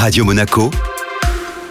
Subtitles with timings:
[0.00, 0.70] Radio Monaco,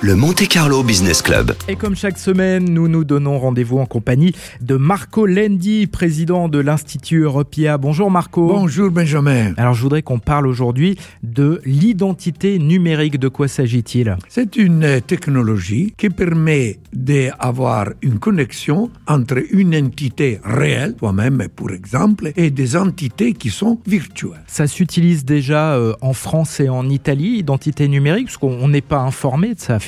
[0.01, 1.55] le Monte Carlo Business Club.
[1.67, 6.59] Et comme chaque semaine, nous nous donnons rendez-vous en compagnie de Marco Lendi, président de
[6.59, 7.79] l'Institut Europea.
[7.79, 8.47] Bonjour Marco.
[8.47, 9.53] Bonjour Benjamin.
[9.57, 13.17] Alors je voudrais qu'on parle aujourd'hui de l'identité numérique.
[13.17, 14.15] De quoi s'agit-il?
[14.29, 22.31] C'est une technologie qui permet d'avoir une connexion entre une entité réelle, toi-même pour exemple,
[22.35, 24.43] et des entités qui sont virtuelles.
[24.45, 28.99] Ça s'utilise déjà euh, en France et en Italie, identité numérique, parce qu'on n'est pas
[28.99, 29.79] informé de ça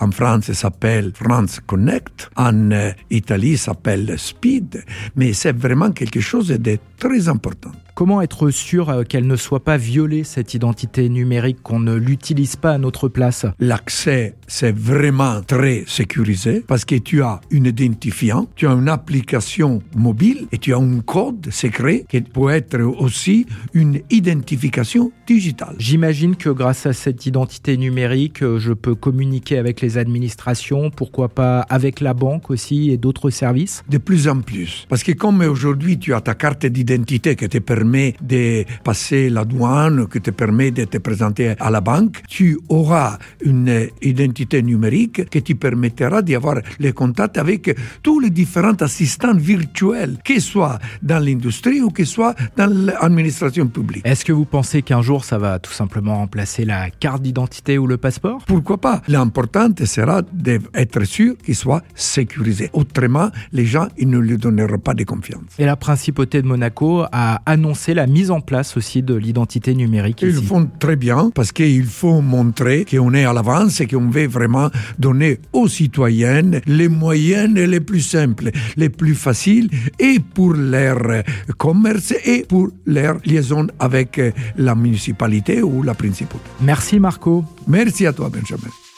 [0.00, 2.30] En France, ça s'appelle France Connect.
[2.36, 4.84] En euh, Italie, ça s'appelle Speed.
[5.16, 7.72] Mais c'est vraiment quelque chose de très important.
[8.00, 12.56] Comment être sûr euh, qu'elle ne soit pas violée, cette identité numérique, qu'on ne l'utilise
[12.56, 13.44] pas à notre place?
[13.58, 19.82] L'accès, c'est vraiment très sécurisé parce que tu as une identifiant, tu as une application
[19.94, 23.44] mobile et tu as un code secret qui peut être aussi
[23.74, 25.76] une identification digitale.
[25.78, 31.28] J'imagine que grâce à cette identité numérique, euh, je peux communiquer avec les administrations, pourquoi
[31.28, 33.84] pas avec la banque aussi et d'autres services?
[33.90, 34.86] De plus en plus.
[34.88, 37.89] Parce que comme aujourd'hui tu as ta carte d'identité qui te permet
[38.20, 43.18] de passer la douane, qui te permet de te présenter à la banque, tu auras
[43.44, 50.18] une identité numérique qui te permettra d'avoir les contacts avec tous les différents assistants virtuels,
[50.24, 54.06] qu'ils soient dans l'industrie ou qu'ils soient dans l'administration publique.
[54.06, 57.86] Est-ce que vous pensez qu'un jour ça va tout simplement remplacer la carte d'identité ou
[57.86, 58.44] le passeport?
[58.46, 59.02] Pourquoi pas?
[59.08, 62.70] L'important sera d'être sûr qu'il soit sécurisé.
[62.72, 65.42] Autrement, les gens ils ne lui donneront pas de confiance.
[65.58, 70.22] Et la principauté de Monaco a annoncé la mise en place aussi de l'identité numérique.
[70.22, 70.44] Ils ici.
[70.44, 74.70] font très bien parce qu'il faut montrer qu'on est à l'avance et qu'on veut vraiment
[74.98, 81.22] donner aux citoyennes les moyens les plus simples, les plus faciles et pour leur
[81.58, 84.20] commerce et pour leur liaison avec
[84.56, 86.42] la municipalité ou la principauté.
[86.60, 87.44] Merci Marco.
[87.68, 88.89] Merci à toi Benjamin.